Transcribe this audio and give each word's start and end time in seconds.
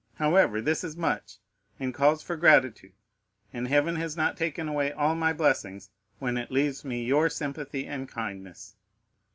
However, 0.15 0.61
this 0.61 0.83
is 0.83 0.97
much, 0.97 1.37
and 1.79 1.93
calls 1.93 2.23
for 2.23 2.35
gratitude 2.35 2.93
and 3.53 3.67
Heaven 3.67 3.97
has 3.97 4.17
not 4.17 4.35
taken 4.35 4.67
away 4.67 4.91
all 4.91 5.13
my 5.13 5.31
blessings 5.31 5.91
when 6.17 6.39
it 6.39 6.49
leaves 6.49 6.83
me 6.83 7.03
your 7.05 7.29
sympathy 7.29 7.85
and 7.85 8.09
kindness." 8.09 8.75